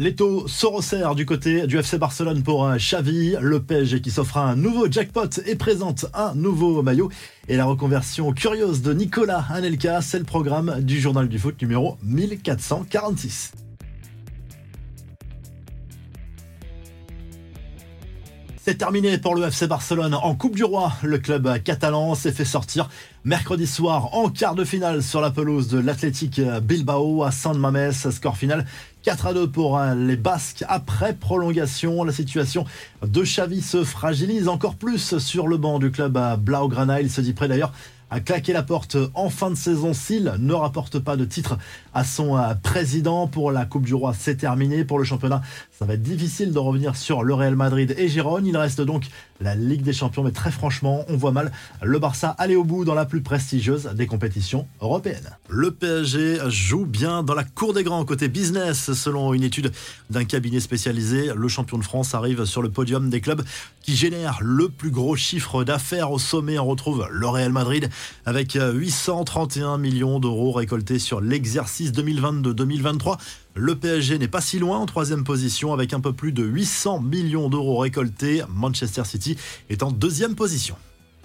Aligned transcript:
L'étau 0.00 0.48
se 0.48 0.64
resserre 0.64 1.14
du 1.14 1.26
côté 1.26 1.66
du 1.66 1.76
FC 1.76 1.98
Barcelone 1.98 2.42
pour 2.42 2.66
Xavi, 2.74 3.36
le 3.38 3.60
PSG 3.60 4.00
qui 4.00 4.10
s'offre 4.10 4.38
un 4.38 4.56
nouveau 4.56 4.90
jackpot 4.90 5.28
et 5.44 5.56
présente 5.56 6.06
un 6.14 6.34
nouveau 6.34 6.82
maillot. 6.82 7.10
Et 7.48 7.56
la 7.58 7.66
reconversion 7.66 8.32
curieuse 8.32 8.80
de 8.80 8.94
Nicolas 8.94 9.44
Anelka, 9.50 10.00
c'est 10.00 10.18
le 10.18 10.24
programme 10.24 10.80
du 10.80 10.98
journal 10.98 11.28
du 11.28 11.38
foot 11.38 11.60
numéro 11.60 11.98
1446. 12.02 13.52
C'est 18.70 18.76
terminé 18.76 19.18
pour 19.18 19.34
le 19.34 19.42
FC 19.48 19.66
Barcelone 19.66 20.14
en 20.14 20.32
Coupe 20.36 20.54
du 20.54 20.62
Roi. 20.62 20.92
Le 21.02 21.18
club 21.18 21.60
catalan 21.64 22.14
s'est 22.14 22.30
fait 22.30 22.44
sortir 22.44 22.88
mercredi 23.24 23.66
soir 23.66 24.14
en 24.14 24.28
quart 24.28 24.54
de 24.54 24.62
finale 24.62 25.02
sur 25.02 25.20
la 25.20 25.32
pelouse 25.32 25.66
de 25.66 25.80
l'Athletic 25.80 26.40
Bilbao 26.62 27.24
à 27.24 27.32
San 27.32 27.58
Mamés. 27.58 27.90
Score 27.90 28.36
final 28.36 28.64
4 29.02 29.26
à 29.26 29.34
2 29.34 29.50
pour 29.50 29.80
les 29.96 30.14
Basques. 30.14 30.62
Après 30.68 31.14
prolongation, 31.14 32.04
la 32.04 32.12
situation 32.12 32.64
de 33.04 33.22
Xavi 33.24 33.60
se 33.60 33.82
fragilise 33.82 34.46
encore 34.46 34.76
plus 34.76 35.18
sur 35.18 35.48
le 35.48 35.56
banc 35.56 35.80
du 35.80 35.90
club 35.90 36.16
Blaugrana. 36.38 37.00
Il 37.00 37.10
se 37.10 37.20
dit 37.20 37.32
prêt 37.32 37.48
d'ailleurs 37.48 37.72
a 38.10 38.20
claqué 38.20 38.52
la 38.52 38.62
porte 38.62 38.96
en 39.14 39.30
fin 39.30 39.50
de 39.50 39.54
saison 39.54 39.94
s'il 39.94 40.32
ne 40.38 40.52
rapporte 40.52 40.98
pas 40.98 41.16
de 41.16 41.24
titre 41.24 41.58
à 41.94 42.04
son 42.04 42.36
euh, 42.36 42.54
président. 42.54 43.26
Pour 43.26 43.52
la 43.52 43.64
Coupe 43.64 43.84
du 43.84 43.94
Roi, 43.94 44.12
c'est 44.18 44.36
terminé. 44.36 44.84
Pour 44.84 44.98
le 44.98 45.04
championnat, 45.04 45.42
ça 45.78 45.84
va 45.84 45.94
être 45.94 46.02
difficile 46.02 46.52
de 46.52 46.58
revenir 46.58 46.96
sur 46.96 47.22
le 47.22 47.34
Real 47.34 47.56
Madrid 47.56 47.94
et 47.96 48.08
Gérone. 48.08 48.46
Il 48.46 48.56
reste 48.56 48.80
donc 48.80 49.04
la 49.40 49.54
Ligue 49.54 49.82
des 49.82 49.92
Champions, 49.92 50.22
mais 50.22 50.32
très 50.32 50.50
franchement, 50.50 51.04
on 51.08 51.16
voit 51.16 51.32
mal 51.32 51.50
le 51.82 51.98
Barça 51.98 52.30
aller 52.38 52.56
au 52.56 52.64
bout 52.64 52.84
dans 52.84 52.94
la 52.94 53.06
plus 53.06 53.22
prestigieuse 53.22 53.90
des 53.94 54.06
compétitions 54.06 54.66
européennes. 54.80 55.36
Le 55.48 55.70
PSG 55.70 56.38
joue 56.48 56.86
bien 56.86 57.22
dans 57.22 57.34
la 57.34 57.44
cour 57.44 57.72
des 57.72 57.82
grands 57.82 58.04
côté 58.04 58.28
business. 58.28 58.92
Selon 58.92 59.32
une 59.34 59.42
étude 59.42 59.72
d'un 60.10 60.24
cabinet 60.24 60.60
spécialisé, 60.60 61.30
le 61.34 61.48
champion 61.48 61.78
de 61.78 61.84
France 61.84 62.14
arrive 62.14 62.44
sur 62.44 62.62
le 62.62 62.70
podium 62.70 63.10
des 63.10 63.20
clubs 63.20 63.42
qui 63.82 63.96
génèrent 63.96 64.38
le 64.42 64.68
plus 64.68 64.90
gros 64.90 65.16
chiffre 65.16 65.64
d'affaires. 65.64 66.12
Au 66.12 66.18
sommet, 66.18 66.58
on 66.58 66.66
retrouve 66.66 67.08
le 67.10 67.26
Real 67.28 67.52
Madrid 67.52 67.88
avec 68.26 68.58
831 68.60 69.78
millions 69.78 70.20
d'euros 70.20 70.52
récoltés 70.52 70.98
sur 70.98 71.20
l'exercice 71.20 71.92
2022-2023. 71.92 73.18
Le 73.54 73.74
PSG 73.74 74.18
n'est 74.18 74.28
pas 74.28 74.40
si 74.40 74.58
loin 74.58 74.78
en 74.78 74.86
troisième 74.86 75.24
position 75.24 75.72
avec 75.72 75.92
un 75.92 76.00
peu 76.00 76.12
plus 76.12 76.32
de 76.32 76.44
800 76.44 77.00
millions 77.00 77.48
d'euros 77.48 77.78
récoltés. 77.78 78.42
Manchester 78.48 79.04
City 79.04 79.36
est 79.68 79.82
en 79.82 79.90
deuxième 79.90 80.36
position. 80.36 80.76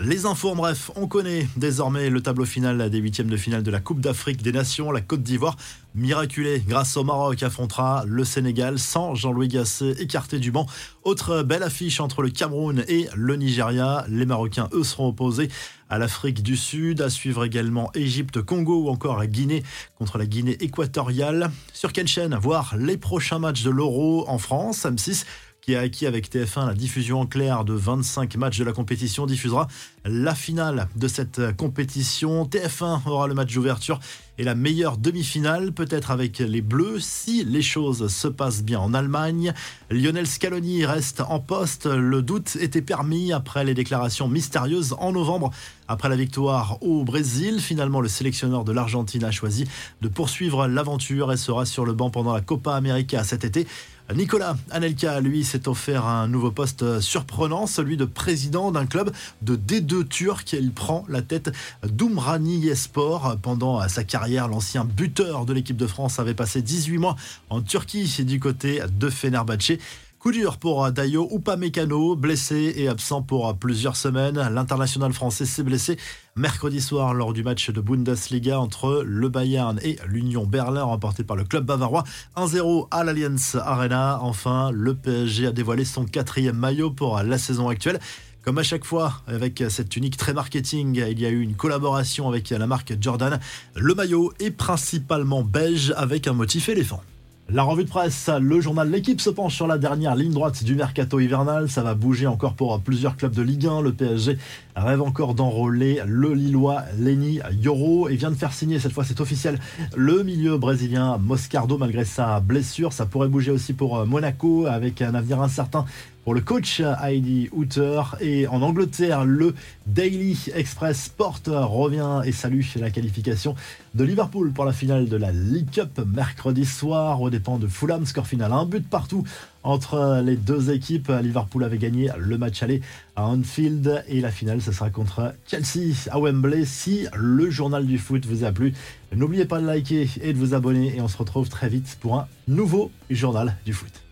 Les 0.00 0.26
infos 0.26 0.50
en 0.50 0.56
bref, 0.56 0.90
on 0.96 1.06
connaît 1.06 1.46
désormais 1.56 2.10
le 2.10 2.20
tableau 2.20 2.44
final 2.44 2.90
des 2.90 2.98
huitièmes 2.98 3.28
de 3.28 3.36
finale 3.36 3.62
de 3.62 3.70
la 3.70 3.78
Coupe 3.78 4.00
d'Afrique 4.00 4.42
des 4.42 4.50
Nations. 4.50 4.90
La 4.90 5.00
Côte 5.00 5.22
d'Ivoire, 5.22 5.56
miraculée 5.94 6.64
grâce 6.66 6.96
au 6.96 7.04
Maroc, 7.04 7.40
affrontera 7.44 8.02
le 8.04 8.24
Sénégal 8.24 8.80
sans 8.80 9.14
Jean-Louis 9.14 9.46
Gasset 9.46 9.92
écarté 10.00 10.40
du 10.40 10.50
banc. 10.50 10.66
Autre 11.04 11.44
belle 11.44 11.62
affiche 11.62 12.00
entre 12.00 12.22
le 12.22 12.30
Cameroun 12.30 12.84
et 12.88 13.06
le 13.14 13.36
Nigeria. 13.36 14.04
Les 14.08 14.26
Marocains, 14.26 14.68
eux, 14.72 14.82
seront 14.82 15.08
opposés 15.08 15.48
à 15.88 15.98
l'Afrique 15.98 16.42
du 16.42 16.56
Sud. 16.56 17.00
À 17.00 17.08
suivre 17.08 17.44
également 17.44 17.92
Égypte, 17.94 18.42
Congo 18.42 18.86
ou 18.86 18.88
encore 18.88 19.24
Guinée 19.26 19.62
contre 19.96 20.18
la 20.18 20.26
Guinée 20.26 20.56
équatoriale. 20.60 21.52
Sur 21.72 21.92
quelle 21.92 22.08
chaîne 22.08 22.34
voir 22.34 22.74
les 22.76 22.96
prochains 22.96 23.38
matchs 23.38 23.62
de 23.62 23.70
l'Euro 23.70 24.24
en 24.28 24.38
France 24.38 24.86
M6 24.86 25.24
qui 25.64 25.74
a 25.74 25.80
acquis 25.80 26.06
avec 26.06 26.30
TF1 26.30 26.66
la 26.66 26.74
diffusion 26.74 27.20
en 27.20 27.26
clair 27.26 27.64
de 27.64 27.72
25 27.72 28.36
matchs 28.36 28.58
de 28.58 28.64
la 28.64 28.72
compétition, 28.72 29.24
diffusera 29.24 29.66
la 30.04 30.34
finale 30.34 30.88
de 30.96 31.08
cette 31.08 31.56
compétition. 31.56 32.44
TF1 32.44 33.00
aura 33.06 33.26
le 33.26 33.34
match 33.34 33.54
d'ouverture 33.54 33.98
et 34.36 34.44
la 34.44 34.54
meilleure 34.54 34.98
demi-finale, 34.98 35.72
peut-être 35.72 36.10
avec 36.10 36.38
les 36.40 36.60
Bleus, 36.60 37.00
si 37.00 37.44
les 37.44 37.62
choses 37.62 38.08
se 38.08 38.28
passent 38.28 38.62
bien 38.62 38.80
en 38.80 38.92
Allemagne. 38.92 39.54
Lionel 39.90 40.26
Scaloni 40.26 40.84
reste 40.84 41.22
en 41.22 41.40
poste. 41.40 41.86
Le 41.86 42.20
doute 42.20 42.56
était 42.60 42.82
permis 42.82 43.32
après 43.32 43.64
les 43.64 43.74
déclarations 43.74 44.28
mystérieuses 44.28 44.94
en 44.98 45.12
novembre. 45.12 45.50
Après 45.86 46.08
la 46.08 46.16
victoire 46.16 46.78
au 46.82 47.04
Brésil, 47.04 47.60
finalement, 47.60 48.00
le 48.00 48.08
sélectionneur 48.08 48.64
de 48.64 48.72
l'Argentine 48.72 49.24
a 49.24 49.30
choisi 49.30 49.66
de 50.00 50.08
poursuivre 50.08 50.66
l'aventure 50.66 51.32
et 51.32 51.36
sera 51.36 51.66
sur 51.66 51.84
le 51.84 51.92
banc 51.92 52.10
pendant 52.10 52.32
la 52.32 52.40
Copa 52.40 52.74
América 52.74 53.22
cet 53.24 53.44
été. 53.44 53.66
Nicolas 54.14 54.56
Anelka, 54.70 55.20
lui, 55.20 55.44
s'est 55.44 55.66
offert 55.66 56.04
un 56.06 56.28
nouveau 56.28 56.50
poste 56.50 57.00
surprenant, 57.00 57.66
celui 57.66 57.96
de 57.96 58.04
président 58.04 58.70
d'un 58.70 58.84
club 58.84 59.10
de 59.40 59.56
D2 59.56 60.06
turc. 60.06 60.52
Il 60.52 60.72
prend 60.72 61.04
la 61.08 61.22
tête 61.22 61.50
d'Umrani 61.86 62.74
Sport. 62.76 63.36
Pendant 63.40 63.86
sa 63.88 64.04
carrière, 64.04 64.48
l'ancien 64.48 64.84
buteur 64.84 65.46
de 65.46 65.54
l'équipe 65.54 65.78
de 65.78 65.86
France 65.86 66.18
avait 66.18 66.34
passé 66.34 66.60
18 66.60 66.98
mois 66.98 67.16
en 67.48 67.62
Turquie 67.62 68.24
du 68.24 68.40
côté 68.40 68.82
de 68.98 69.08
Fenerbahçe. 69.08 69.78
Coup 70.24 70.32
dur 70.32 70.56
pour 70.56 70.90
Dayo 70.90 71.28
Upamecano, 71.30 72.16
blessé 72.16 72.72
et 72.78 72.88
absent 72.88 73.20
pour 73.20 73.54
plusieurs 73.58 73.94
semaines. 73.94 74.36
L'international 74.36 75.12
français 75.12 75.44
s'est 75.44 75.62
blessé 75.62 75.98
mercredi 76.34 76.80
soir 76.80 77.12
lors 77.12 77.34
du 77.34 77.42
match 77.42 77.68
de 77.68 77.78
Bundesliga 77.82 78.58
entre 78.58 79.02
le 79.04 79.28
Bayern 79.28 79.78
et 79.82 79.98
l'Union 80.06 80.46
Berlin 80.46 80.82
remporté 80.82 81.24
par 81.24 81.36
le 81.36 81.44
club 81.44 81.66
bavarois. 81.66 82.04
1-0 82.36 82.88
à 82.90 83.04
l'Allianz 83.04 83.58
Arena. 83.62 84.18
Enfin, 84.22 84.70
le 84.70 84.94
PSG 84.94 85.48
a 85.48 85.52
dévoilé 85.52 85.84
son 85.84 86.06
quatrième 86.06 86.56
maillot 86.56 86.90
pour 86.90 87.22
la 87.22 87.36
saison 87.36 87.68
actuelle. 87.68 88.00
Comme 88.40 88.56
à 88.56 88.62
chaque 88.62 88.86
fois, 88.86 89.20
avec 89.26 89.62
cette 89.68 89.90
tunique 89.90 90.16
très 90.16 90.32
marketing, 90.32 91.04
il 91.06 91.20
y 91.20 91.26
a 91.26 91.28
eu 91.28 91.42
une 91.42 91.54
collaboration 91.54 92.30
avec 92.30 92.48
la 92.48 92.66
marque 92.66 92.94
Jordan. 92.98 93.38
Le 93.74 93.94
maillot 93.94 94.32
est 94.40 94.52
principalement 94.52 95.42
beige 95.42 95.92
avec 95.98 96.26
un 96.28 96.32
motif 96.32 96.70
éléphant. 96.70 97.02
La 97.50 97.62
revue 97.62 97.84
de 97.84 97.90
presse, 97.90 98.30
le 98.40 98.58
journal 98.62 98.90
L'équipe 98.90 99.20
se 99.20 99.28
penche 99.28 99.54
sur 99.54 99.66
la 99.66 99.76
dernière 99.76 100.16
ligne 100.16 100.32
droite 100.32 100.64
du 100.64 100.74
mercato 100.74 101.20
hivernal. 101.20 101.68
Ça 101.68 101.82
va 101.82 101.94
bouger 101.94 102.26
encore 102.26 102.54
pour 102.54 102.80
plusieurs 102.80 103.18
clubs 103.18 103.34
de 103.34 103.42
Ligue 103.42 103.66
1. 103.66 103.82
Le 103.82 103.92
PSG 103.92 104.38
rêve 104.74 105.02
encore 105.02 105.34
d'enrôler 105.34 106.00
le 106.06 106.32
Lillois 106.32 106.84
Lenny 106.98 107.40
Yoro 107.60 108.08
et 108.08 108.16
vient 108.16 108.30
de 108.30 108.34
faire 108.34 108.54
signer, 108.54 108.78
cette 108.78 108.92
fois 108.92 109.04
c'est 109.04 109.20
officiel, 109.20 109.60
le 109.94 110.22
milieu 110.22 110.56
brésilien 110.56 111.18
Moscardo 111.18 111.76
malgré 111.76 112.06
sa 112.06 112.40
blessure. 112.40 112.94
Ça 112.94 113.04
pourrait 113.04 113.28
bouger 113.28 113.50
aussi 113.50 113.74
pour 113.74 114.06
Monaco 114.06 114.64
avec 114.64 115.02
un 115.02 115.14
avenir 115.14 115.42
incertain 115.42 115.84
pour 116.24 116.34
le 116.34 116.40
coach 116.40 116.82
Heidi 117.02 117.48
Hooter. 117.52 118.02
Et 118.20 118.46
en 118.46 118.62
Angleterre, 118.62 119.24
le 119.24 119.54
Daily 119.86 120.38
Express 120.54 121.04
Sport 121.04 121.40
revient 121.46 122.22
et 122.24 122.32
salue 122.32 122.62
la 122.76 122.90
qualification 122.90 123.54
de 123.94 124.04
Liverpool 124.04 124.52
pour 124.52 124.64
la 124.64 124.72
finale 124.72 125.08
de 125.08 125.16
la 125.16 125.30
League 125.30 125.70
Cup 125.70 126.00
mercredi 126.06 126.64
soir 126.64 127.20
aux 127.20 127.30
dépens 127.30 127.58
de 127.58 127.66
Fulham. 127.66 128.06
Score 128.06 128.26
final, 128.26 128.52
un 128.52 128.64
but 128.64 128.88
partout 128.88 129.24
entre 129.62 130.22
les 130.24 130.36
deux 130.36 130.70
équipes. 130.70 131.12
Liverpool 131.22 131.62
avait 131.62 131.78
gagné 131.78 132.10
le 132.18 132.38
match 132.38 132.62
aller 132.62 132.80
à 133.16 133.26
Anfield 133.26 134.04
et 134.08 134.20
la 134.20 134.30
finale, 134.30 134.60
ce 134.62 134.72
sera 134.72 134.90
contre 134.90 135.34
Chelsea 135.46 135.94
à 136.10 136.18
Wembley. 136.18 136.64
Si 136.64 137.06
le 137.14 137.50
journal 137.50 137.86
du 137.86 137.98
foot 137.98 138.24
vous 138.26 138.44
a 138.44 138.52
plu, 138.52 138.72
n'oubliez 139.14 139.44
pas 139.44 139.60
de 139.60 139.66
liker 139.66 140.08
et 140.22 140.32
de 140.32 140.38
vous 140.38 140.54
abonner 140.54 140.96
et 140.96 141.00
on 141.00 141.08
se 141.08 141.16
retrouve 141.16 141.48
très 141.48 141.68
vite 141.68 141.98
pour 142.00 142.18
un 142.18 142.26
nouveau 142.48 142.90
journal 143.10 143.56
du 143.64 143.72
foot. 143.72 144.03